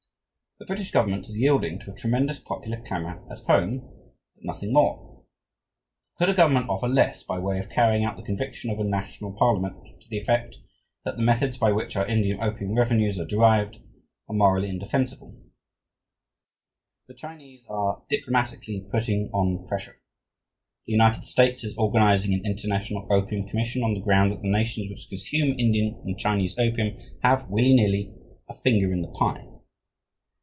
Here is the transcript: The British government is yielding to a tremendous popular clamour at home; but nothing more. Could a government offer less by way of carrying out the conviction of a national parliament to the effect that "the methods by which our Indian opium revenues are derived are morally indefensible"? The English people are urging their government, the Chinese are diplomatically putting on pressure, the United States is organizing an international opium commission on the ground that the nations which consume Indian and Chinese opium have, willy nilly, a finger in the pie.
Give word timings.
The 0.59 0.67
British 0.67 0.91
government 0.91 1.25
is 1.25 1.39
yielding 1.39 1.79
to 1.79 1.91
a 1.91 1.95
tremendous 1.95 2.37
popular 2.37 2.79
clamour 2.79 3.25
at 3.31 3.39
home; 3.39 3.79
but 4.35 4.43
nothing 4.45 4.71
more. 4.71 5.23
Could 6.19 6.29
a 6.29 6.35
government 6.35 6.69
offer 6.69 6.87
less 6.87 7.23
by 7.23 7.39
way 7.39 7.57
of 7.57 7.67
carrying 7.67 8.03
out 8.05 8.15
the 8.15 8.21
conviction 8.21 8.69
of 8.69 8.77
a 8.79 8.83
national 8.83 9.33
parliament 9.33 9.75
to 9.99 10.07
the 10.07 10.19
effect 10.19 10.59
that 11.03 11.17
"the 11.17 11.23
methods 11.23 11.57
by 11.57 11.71
which 11.71 11.95
our 11.95 12.05
Indian 12.05 12.37
opium 12.39 12.75
revenues 12.75 13.17
are 13.19 13.25
derived 13.25 13.77
are 14.29 14.35
morally 14.35 14.69
indefensible"? 14.69 15.31
The 17.07 17.13
English 17.17 17.17
people 17.17 17.17
are 17.17 17.17
urging 17.17 17.17
their 17.17 17.17
government, 17.17 17.17
the 17.17 17.17
Chinese 17.17 17.67
are 17.67 18.03
diplomatically 18.07 18.87
putting 18.91 19.29
on 19.33 19.65
pressure, 19.65 19.99
the 20.85 20.91
United 20.91 21.25
States 21.25 21.63
is 21.63 21.75
organizing 21.75 22.35
an 22.35 22.45
international 22.45 23.07
opium 23.11 23.47
commission 23.47 23.81
on 23.81 23.95
the 23.95 23.99
ground 24.01 24.31
that 24.31 24.43
the 24.43 24.47
nations 24.51 24.91
which 24.91 25.09
consume 25.09 25.57
Indian 25.57 25.99
and 26.05 26.19
Chinese 26.19 26.53
opium 26.59 26.99
have, 27.23 27.49
willy 27.49 27.73
nilly, 27.73 28.13
a 28.47 28.53
finger 28.53 28.93
in 28.93 29.01
the 29.01 29.07
pie. 29.11 29.47